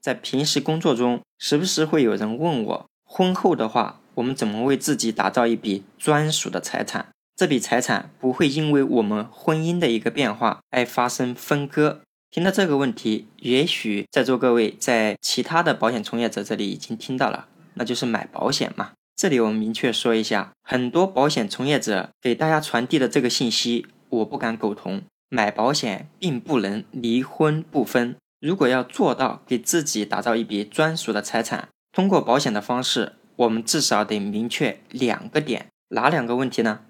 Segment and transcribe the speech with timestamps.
[0.00, 7.08] 在平时工作中，时不时会有人问我，婚后的话，我们怎么为自己打造一笔专属的财产？
[7.36, 12.00] 这笔财产不会因为我们婚姻的一个变化而发生分割。
[12.30, 18.92] 听到这个问题，也许在座各位在其他的保险从业者这里已经听到了，那就是买保险嘛。
[19.16, 25.02] 这里我们明确说一下，很多保险从业者给大家传递的这个信息，我不敢苟同。
[25.28, 28.16] 买保险并不能离婚不分。
[28.40, 36.80] 如果要做到给自己打造一笔专属的财产，通过保险的方式，我们至少得明确两个点，哪两个问题呢？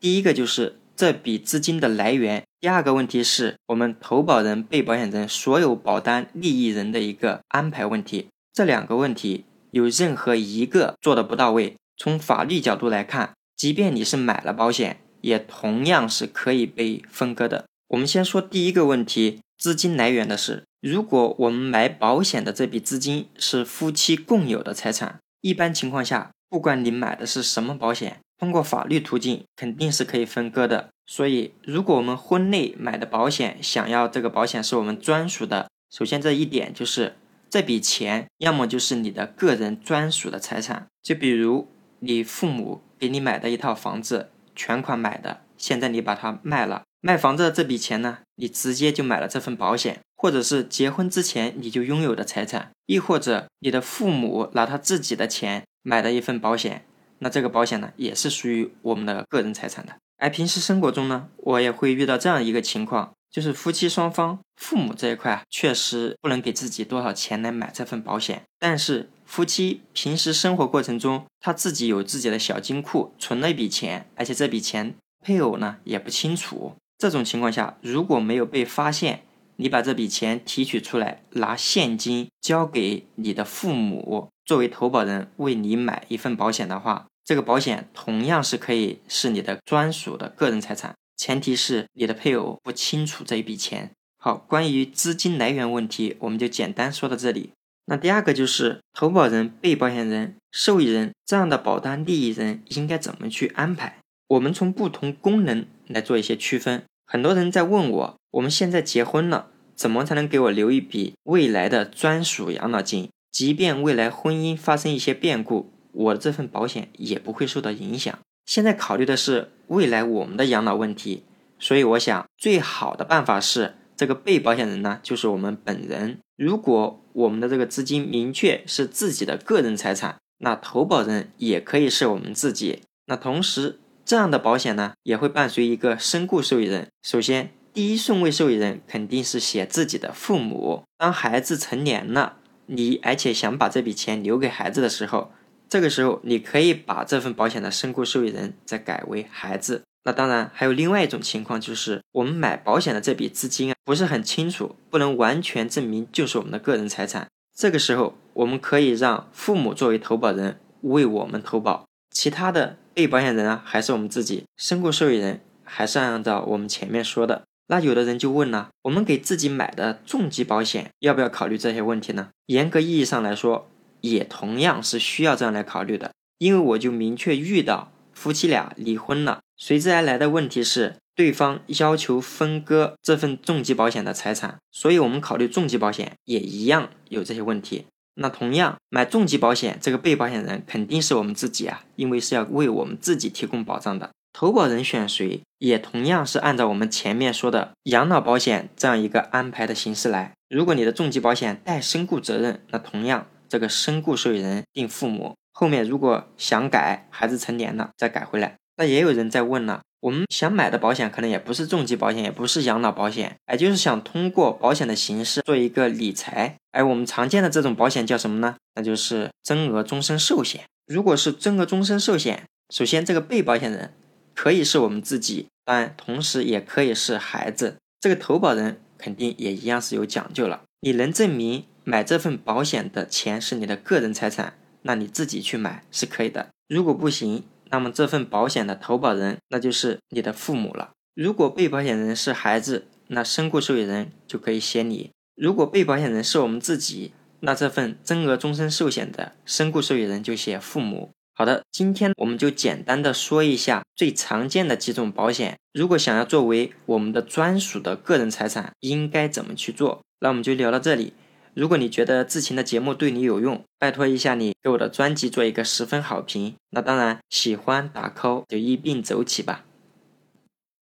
[0.00, 8.28] 第一个就是这笔资金的来源，第二个问题是我们投保人、被保险人所有保单利益人的一个安排问题。
[8.52, 17.66] 这两个问题有任何一个做的不到位，从法律角度来看，即便你是买了保险，也同样是可以被分割的。
[17.88, 20.62] 我们先说第一个问题，资金来源的事。
[20.80, 30.90] 如果我们买保险的这笔资金是夫妻共有的财产，一般情况下，不管你买的是什么保险，通过法律途径肯定是可以分割的。
[31.04, 37.16] 所以，如果我们婚内买的保险想要这个保险是我们专属的，首先这一点就是
[37.50, 41.66] 这笔钱要么就是你的个人专属的财产，就比如
[41.98, 46.84] 你父母给你买的一套房子，全款买的，现在你把它卖了。
[47.00, 56.84] 卖房子的这笔钱呢，你直接就买了这份保险，或者是结婚之前你就拥有的财产，亦或者你的父母拿他自己的钱买的一份保险，
[57.20, 59.94] 那这个保险呢也是属于我们的个人财产的。
[60.18, 76.72] 而平时生活中呢，我也会遇到这样一个情况，就是夫妻双方父母这一块确实不能给自己多少钱来买这份保险，但是夫妻平时生活过程中，他自己有自己的小金库，存了一笔钱，而且这笔钱配偶呢也不清楚。
[76.98, 79.22] 这种情况下，如果没有被发现，
[79.56, 93.90] 你把这笔钱提取出来，拿现金交给你的父母作为投保人为你买一份保险的话，这个保险同样是可以是你的专属的个人财产，前提是你的配偶不清楚这一笔钱。
[94.18, 97.52] 好，关于资金来源问题，我们就简单说到这里。
[97.86, 103.98] 那第二个就是投保人、被保险人、受益人这样的保单利益人应该怎么去安排？
[104.28, 106.82] 我们从不同功能来做一些区分。
[107.06, 113.08] 很多人在问我，我们现在结婚了，怎么才能给我留一笔未来的专属养老金？
[113.30, 118.18] 即便未来婚姻发生一些变故，我的这份保险也不会受到影响。
[118.44, 121.22] 现在考虑的是未来我们的养老问题，
[121.60, 126.18] 所以我想最好的办法是，这个被保险人呢，就是我们本人。
[126.36, 132.82] 如果我们的这个资金明确是自己的个人财产，那投保人也可以是我们自己。
[133.06, 133.78] 那同时。
[134.06, 136.86] 这样的保险呢，也会伴随一个身故受益人。
[137.02, 140.84] 首先，第一顺位受益人肯定是写自己的父母。
[140.96, 145.32] 当孩子成年了，你而且想把这笔钱留给孩子的时候，
[145.68, 149.82] 这个时候你可以把这份保险的身故受益人再改为孩子。
[150.04, 157.26] 那当然还有另外一种情况，就是我们买保险的这笔资金啊不是很清楚，不能完全证明就是我们的个人财产。
[157.52, 162.78] 这个时候，我们可以让父母作为投保人为我们投保，其他的。
[162.94, 167.42] 被保险人啊，还是我们自己身故受益人，还是按照我们前面说的。
[167.66, 172.30] 那有的人就问了，我们给自己买的重疾保险，要不要考虑这些问题呢？
[172.46, 173.68] 严格意义上来说，
[174.00, 176.12] 也同样是需要这样来考虑的。
[176.38, 187.84] 因为我就明确遇到夫妻俩离婚了，随之而来的问题是，对方要求分割这份重疾保险的财产，所以我们考虑重疾保险也一样有这些问题。
[188.18, 194.10] 那同样买重疾保险，这个被保险人肯定是我们自己啊，因为是要为我们自己提供保障的。
[194.32, 200.32] 投保人选谁，也同样是按照我们前面说的养老保险这样一个安排的形式来。
[200.48, 205.34] 如果你的重疾保险带身故责任，那同样这个身故受益人定父母。
[205.52, 208.56] 后面如果想改，孩子成年了再改回来。
[208.76, 209.80] 那也有人在问了。
[210.06, 216.54] 我们想买的保险可能也不是重疾保险，也不是养老保险，而就是想通过保险的形式做一个理财。
[216.70, 218.54] 而我们常见的这种保险叫什么呢？
[218.76, 220.62] 那就是增额终身寿险。
[220.86, 223.92] 如果是增额终身寿险，首先这个被保险人
[224.32, 227.78] 可以是我们自己，当然同时也可以是孩子。
[228.00, 230.62] 这个投保人肯定也一样是有讲究了。
[230.82, 236.50] 你能证明买这份保险的钱是你的个人财产，那你自己去买是可以的。
[236.68, 240.90] 如果不行，那么这份保险的投保人那就是你的父母了。
[241.14, 251.10] 如果被保险人是孩子，那身故受益人就可以写你；如果被保险人是我们自己，那这份增额终身寿险的身故受益人就写父母。
[251.34, 255.58] 好的，今天我们就简单的说一下最常见的几种保险。
[255.72, 260.02] 如果想要作为我们的专属的个人财产，应该怎么去做？
[260.20, 261.12] 那我们就聊到这里。
[261.56, 266.54] 如果你觉得之前的节目对你有用，拜托一下你给我的专辑做一个十分好评。
[266.68, 269.64] 那当然，喜欢打 call 就一并走起吧。